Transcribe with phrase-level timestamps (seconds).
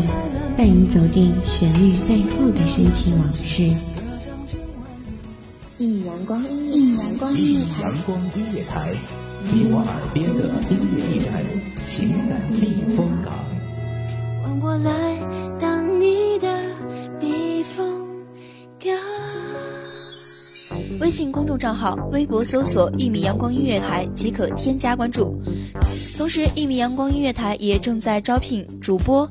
[0.00, 3.72] 乐，带你走进旋律背后的深情往事。
[5.78, 6.42] 一米阳光，
[6.72, 8.94] 一阳光音乐台，阳光音乐台，
[9.52, 11.42] 你我耳边的音乐驿站，
[11.84, 13.32] 情感避风港。
[14.42, 15.18] 换我来
[15.58, 16.48] 当你的
[17.20, 17.84] 避风
[18.80, 18.92] 港。
[21.00, 25.38] 微信公众账号、微博搜索“一米阳光音乐台”即可添加关注。
[26.16, 29.30] 同时，一米阳光音乐台也正在招聘主播、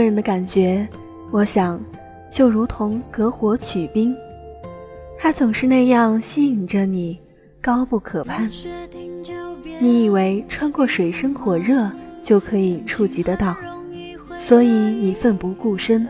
[0.00, 0.88] 个人的感觉，
[1.30, 1.78] 我想，
[2.32, 4.16] 就如同隔火取冰，
[5.18, 7.18] 它总是那样吸引着你，
[7.60, 8.50] 高不可攀。
[9.78, 11.86] 你以为穿过水深火热
[12.22, 13.54] 就可以触及得到，
[14.38, 16.08] 所以你奋不顾身。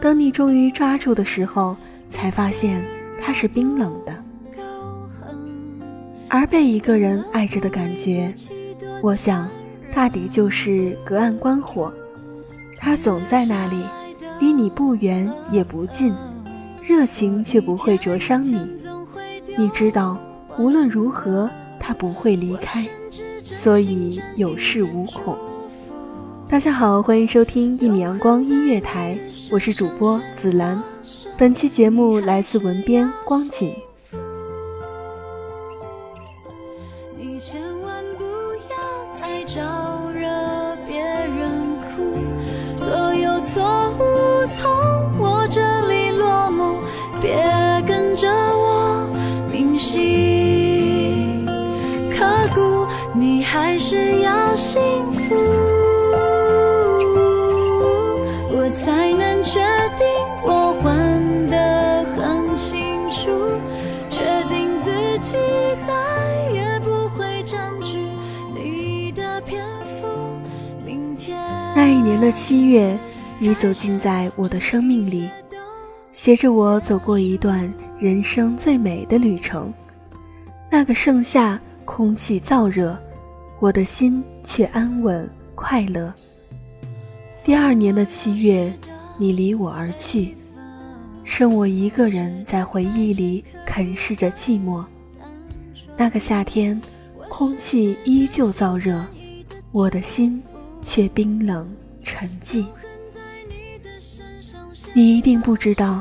[0.00, 1.76] 等你终于抓住的时候，
[2.08, 2.82] 才发现
[3.20, 4.14] 它是冰冷的。
[6.30, 8.32] 而被一个人爱着的感觉，
[9.02, 9.46] 我想，
[9.94, 11.92] 大抵就是隔岸观火。
[12.82, 13.84] 他总在那里，
[14.40, 16.14] 离你不远也不近，
[16.82, 18.58] 热情却不会灼伤你。
[19.58, 20.16] 你知道，
[20.56, 22.88] 无论如何他不会离开，
[23.42, 25.36] 所以有恃无恐。
[26.48, 29.18] 大家好，欢迎收听一米阳光音乐台，
[29.52, 30.82] 我是主播紫兰。
[31.36, 33.74] 本期节目来自文编光景。
[53.14, 54.80] 你还是要幸
[55.12, 55.34] 福，
[58.52, 59.60] 我才能确
[59.96, 60.06] 定
[60.44, 60.88] 我还
[61.48, 63.30] 得很清楚，
[64.08, 65.36] 确定自己
[65.86, 65.92] 再
[66.52, 67.98] 也不会占据
[68.54, 70.06] 你的篇幅。
[70.84, 71.38] 明天。
[71.74, 72.96] 那一年的七月，
[73.38, 75.28] 你走进在我的生命里，
[76.12, 79.72] 携着我走过一段人生最美的旅程。
[80.70, 81.60] 那个盛夏，
[81.90, 82.96] 空气燥热，
[83.58, 86.14] 我的心却安稳快乐。
[87.42, 88.72] 第二年的七月，
[89.18, 90.36] 你离我而去，
[91.24, 94.84] 剩我一个人在回忆里啃噬着寂寞。
[95.96, 96.80] 那个夏天，
[97.28, 99.04] 空气依旧燥热，
[99.72, 100.40] 我的心
[100.80, 101.68] 却冰冷
[102.04, 102.64] 沉寂。
[104.94, 106.00] 你一定不知道，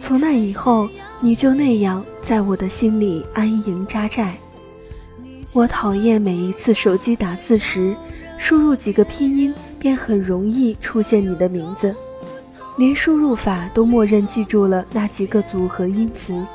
[0.00, 0.88] 从那以后，
[1.20, 4.34] 你就那样在我的心里安营扎寨。
[5.52, 7.96] 我讨厌每一次手机打字时，
[8.38, 11.92] 输入几个拼音便很容易出现你的名字，
[12.78, 16.46] 连输入法都默认记住了那几个组合音符。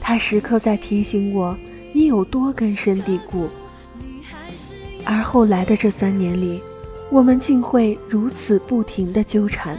[0.00, 1.56] 它时刻在提醒我，
[1.92, 3.48] 你有多根深蒂固。
[5.04, 6.60] 而后来的这三年里，
[7.10, 9.78] 我们竟会如此不停的纠缠。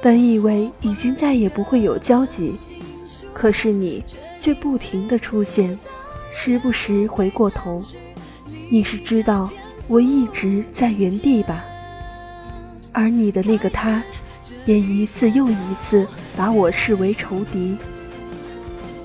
[0.00, 2.52] 本以为已经再也不会有交集，
[3.32, 4.04] 可是你
[4.38, 5.76] 却不停的出现，
[6.34, 7.82] 时不时回过头。
[8.70, 9.50] 你是知道
[9.86, 11.64] 我一直在原地吧？
[12.92, 14.02] 而你的那个他，
[14.66, 16.06] 也一次又一次
[16.36, 17.76] 把我视为仇敌。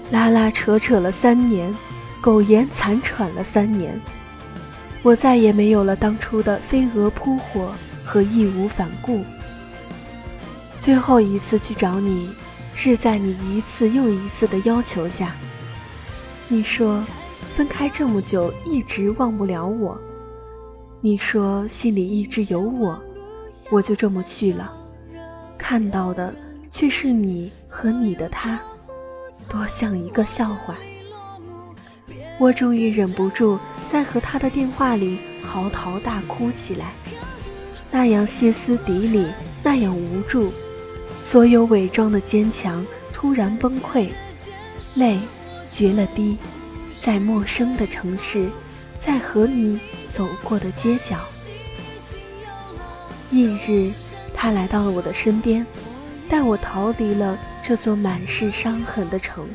[0.09, 1.73] 拉拉扯扯了三年，
[2.21, 3.99] 苟延残喘了三年，
[5.03, 7.73] 我再也没有了当初的飞蛾扑火
[8.05, 9.23] 和义无反顾。
[10.79, 12.29] 最后一次去找你，
[12.73, 15.35] 是在你一次又一次的要求下。
[16.49, 17.03] 你说，
[17.33, 19.99] 分开这么久，一直忘不了我。
[21.01, 22.97] 你说心里一直有我，
[23.69, 24.71] 我就这么去了，
[25.57, 26.33] 看到的
[26.71, 28.57] 却是你和你的他，
[29.49, 30.73] 多像一个笑话。
[32.39, 33.59] 我终于忍不住
[33.89, 36.93] 在和他的电话里嚎啕大哭起来，
[37.91, 39.27] 那样歇斯底里，
[39.65, 40.49] 那样无助。
[41.25, 44.07] 所有伪装的坚强突然崩溃，
[44.95, 45.19] 泪
[45.69, 46.37] 决了堤，
[46.99, 48.49] 在陌生的城市，
[48.99, 49.79] 在和你
[50.09, 51.17] 走过的街角。
[53.29, 53.91] 一日，
[54.33, 55.65] 他来到了我的身边，
[56.29, 59.47] 带我逃离了这座满是伤痕的城。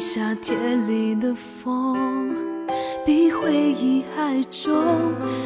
[0.00, 2.34] 夏天里的风，
[3.04, 4.72] 比回忆还重。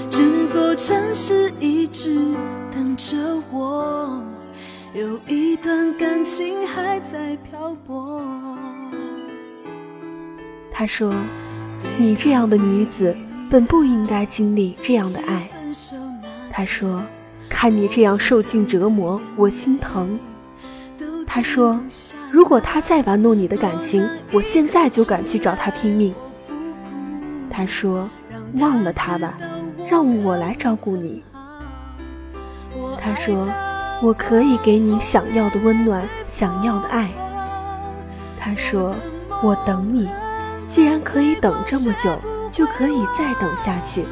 [0.09, 2.33] 整座城市一直
[2.73, 3.17] 等着
[3.51, 4.23] 我，
[4.95, 8.23] 有一段感情还在漂泊。
[10.71, 11.13] 他说
[11.99, 13.13] ：“你这样的女子，
[13.51, 15.51] 本不应该经历这样的爱。”
[16.53, 17.03] 他说
[17.51, 20.17] ：“看你这样受尽折磨，我心疼。”
[21.27, 21.77] 他说。
[22.35, 26.13] 如果他再玩弄你的感情，我现在就敢去找他拼命。
[27.49, 28.11] 他说
[28.59, 29.35] ：“忘了他吧，
[29.89, 31.23] 让我来照顾你。”
[33.01, 33.49] 他说
[34.03, 37.09] ：“我可以给你想要的温暖，想要的爱。”
[38.37, 38.97] 他说
[39.41, 40.09] ：“我等你，
[40.69, 42.19] 既然可以等这么久，
[42.51, 44.05] 就可以再等下去，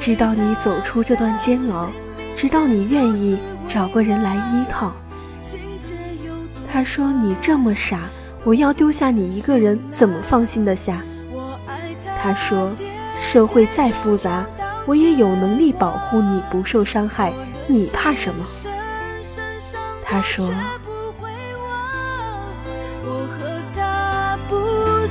[0.00, 1.88] 直到你走出这段煎熬，
[2.34, 4.92] 直到你愿意找个人来依靠。”
[6.74, 8.00] 他说：“你这么傻，
[8.42, 11.00] 我要丢下你一个人，怎么放心得下？”
[12.20, 12.72] 他说
[13.22, 14.44] ：“社会再复杂，
[14.84, 17.32] 我也有能力保护你不受伤害，
[17.68, 18.44] 你怕什么？”
[20.04, 20.50] 他说
[23.06, 24.56] ：“我和他不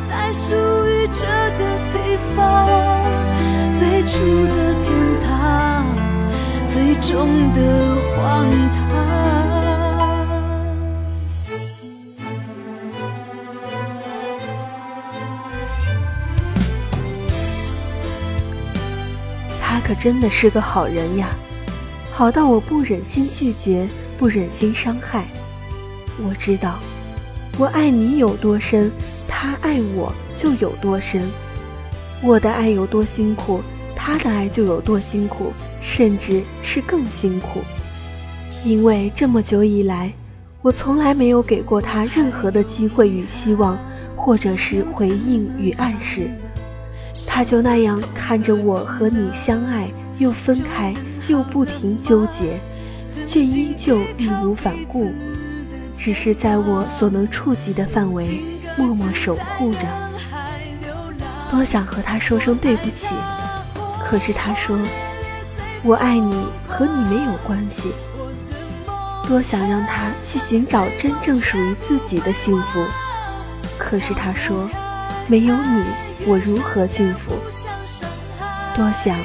[0.09, 0.53] 再属
[0.85, 1.25] 于这
[1.57, 1.63] 个
[1.93, 2.67] 地方，
[3.71, 4.91] 最初的天
[5.25, 5.85] 堂，
[6.67, 9.42] 最终的荒唐。”
[19.93, 21.29] 真的是个好人呀，
[22.11, 23.87] 好到我不忍心拒绝，
[24.17, 25.25] 不忍心伤害。
[26.17, 26.79] 我知道，
[27.57, 28.91] 我爱你有多深，
[29.27, 31.29] 他爱我就有多深。
[32.21, 33.61] 我的爱有多辛苦，
[33.95, 35.51] 他的爱就有多辛苦，
[35.81, 37.61] 甚至是更辛苦。
[38.63, 40.13] 因为这么久以来，
[40.61, 43.77] 我从来没有给过他任何的机会与希望，
[44.15, 46.29] 或者是回应与暗示。
[47.27, 50.93] 他就那样看着我和你相爱，又分开，
[51.27, 52.59] 又不停纠结，
[53.27, 55.11] 却依旧义无反顾，
[55.95, 58.41] 只是在我所能触及的范围
[58.77, 59.79] 默默守护着。
[61.51, 63.13] 多想和他说声对不起，
[64.03, 64.77] 可是他说
[65.83, 67.91] 我爱你和你没有关系。
[69.27, 72.83] 多想让他去寻找真正属于自己的幸福，
[73.77, 74.67] 可是他说
[75.27, 75.83] 没有你。
[76.25, 77.35] 我如何幸福？
[78.75, 79.17] 多想，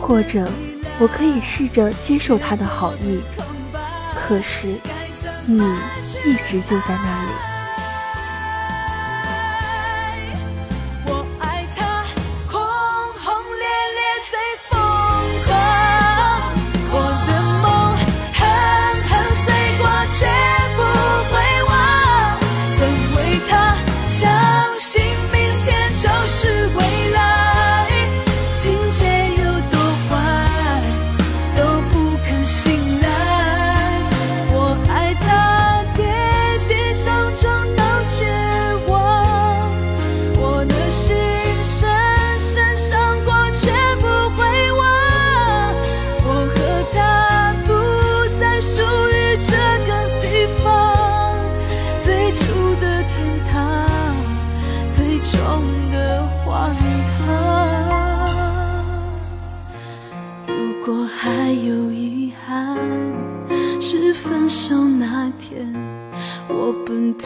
[0.00, 0.48] 或者
[0.98, 3.20] 我可以试着接受他的好意，
[4.14, 4.68] 可是
[5.46, 5.58] 你
[6.24, 7.53] 一直就在那里。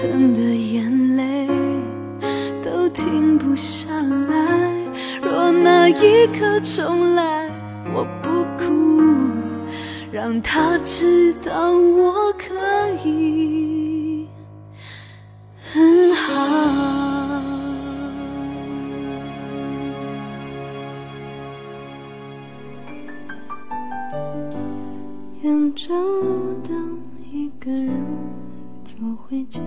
[0.00, 1.48] 疼的眼泪
[2.62, 4.70] 都停不下来。
[5.20, 7.50] 若那一刻重来，
[7.92, 9.02] 我不哭，
[10.12, 12.54] 让他知道我可
[13.04, 14.28] 以
[15.72, 17.42] 很好。
[25.42, 27.00] 眼沿着路灯，
[27.32, 28.07] 一个人
[29.30, 29.60] 回家，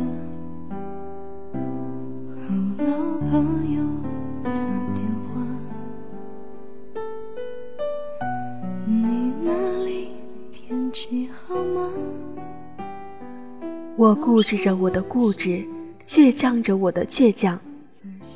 [13.98, 15.64] 我固执着我的固执，
[16.08, 17.60] 倔强着我的倔强，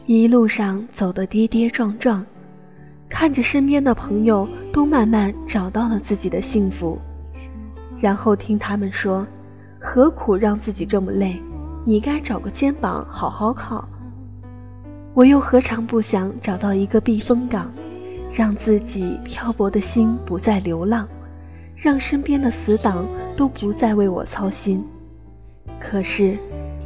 [0.05, 2.23] 一路上走得跌跌撞撞，
[3.09, 6.99] 看着身边的朋友都慢慢找到了自己的幸福，
[7.99, 9.25] 然后听他们说
[9.87, 11.39] ：“何苦让自己这么累？
[11.85, 13.87] 你该找个肩膀好好靠。”
[15.13, 17.71] 我又何尝不想找到一个避风港，
[18.33, 21.07] 让自己漂泊的心不再流浪，
[21.75, 23.05] 让身边的死党
[23.37, 24.83] 都不再为我操心。
[25.79, 26.35] 可是，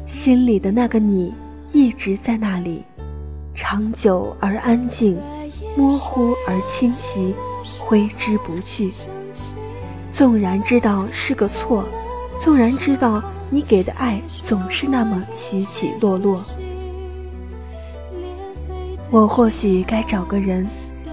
[0.05, 1.33] 心里的那个你
[1.71, 2.83] 一直在那里，
[3.55, 5.17] 长久而安静，
[5.77, 7.33] 模糊而清晰，
[7.79, 8.91] 挥之不去。
[10.11, 11.85] 纵然知道是个错，
[12.39, 16.39] 纵然知道你给的爱总是那么起起落落，
[19.11, 20.65] 我或许该找个人，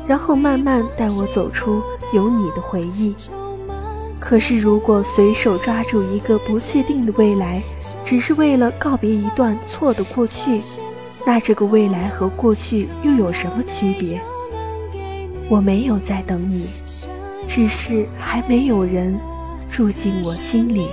[0.07, 3.15] 然后慢慢带我走出有你的回忆。
[4.21, 7.63] 可是，如果随手抓住一个不确定的未来，
[8.05, 10.61] 只是为了告别一段错的过去，
[11.27, 14.21] 那这个未来和过去又有什么区别？
[15.49, 16.67] 我没有在等你，
[17.47, 19.19] 只是还没有人
[19.71, 20.89] 住进我心里。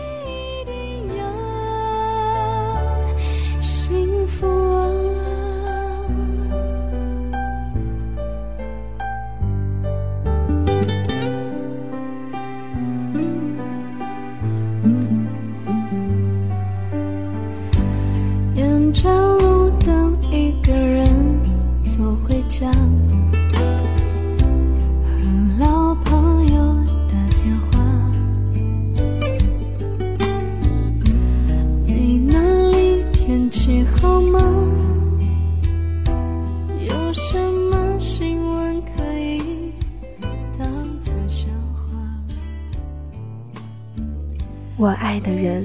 [45.13, 45.63] 爱的人，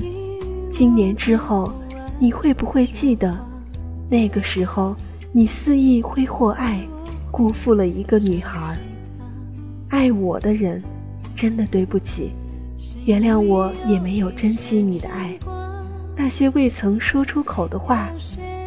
[0.70, 1.72] 今年之后，
[2.18, 3.34] 你会不会记得，
[4.10, 4.94] 那个时候
[5.32, 6.86] 你肆意挥霍爱，
[7.30, 8.76] 辜负了一个女孩？
[9.88, 10.84] 爱我的人，
[11.34, 12.32] 真的对不起，
[13.06, 15.34] 原谅我也没有珍惜你的爱。
[16.14, 18.10] 那些未曾说出口的话，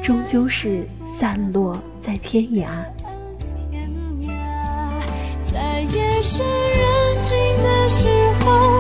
[0.02, 0.84] 终究是
[1.20, 2.66] 散落在天涯。
[5.54, 6.80] 在夜深人
[7.24, 8.08] 静的时
[8.44, 8.71] 候，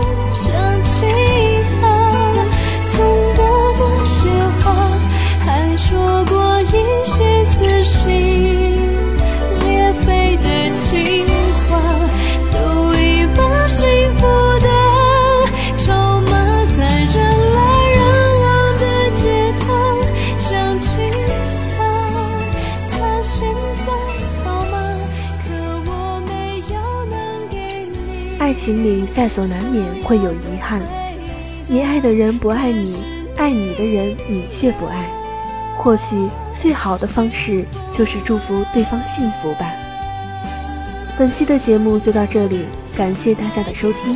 [28.63, 30.83] 心里在所难免会有遗憾，
[31.67, 33.03] 你爱的人不爱你，
[33.35, 35.09] 爱你的人你却不爱。
[35.79, 39.73] 或许最好的方式就是祝福对方幸福吧。
[41.17, 42.65] 本期的节目就到这里，
[42.95, 44.15] 感谢大家的收听。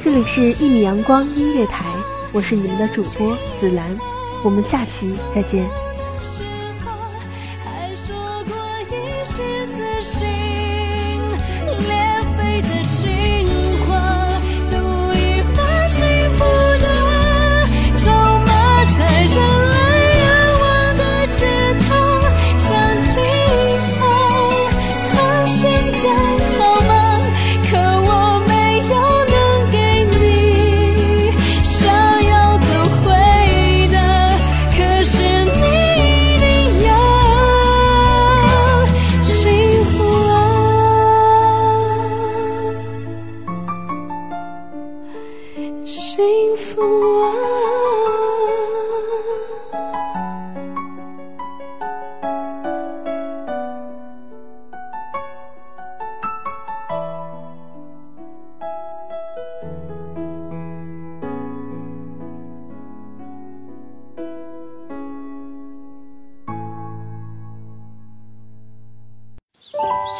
[0.00, 1.84] 这里是一米阳光音乐台，
[2.32, 3.84] 我是你们的主播紫兰，
[4.42, 5.66] 我们下期再见。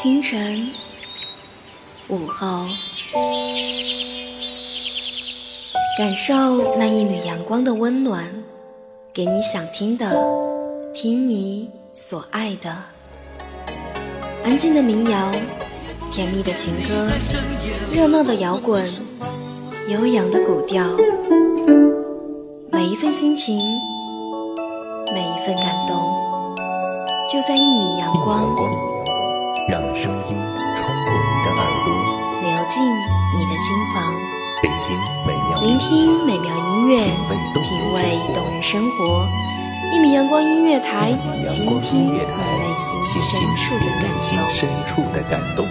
[0.02, 0.66] 清晨、
[2.08, 2.66] 午后，
[5.96, 8.24] 感受那一缕阳光的温暖，
[9.14, 10.12] 给你想听的，
[10.92, 12.76] 听你所爱的。
[14.42, 15.30] 安静的民谣，
[16.10, 17.08] 甜蜜的情歌，
[17.94, 18.84] 热闹的摇滚，
[19.86, 20.84] 悠扬的古调，
[22.72, 23.56] 每一份心情，
[25.14, 25.96] 每一份感动，
[27.30, 28.52] 就在一米阳光，
[29.72, 30.36] 让声音
[30.76, 31.88] 穿过你的耳朵，
[32.42, 34.04] 流进你的心房，
[34.62, 34.94] 聆听
[35.26, 36.98] 美妙，聆听美妙音乐，
[37.54, 39.26] 品味动人生活。
[39.94, 42.18] 一米阳光音乐台，倾听你内
[44.20, 45.66] 心深处的感动。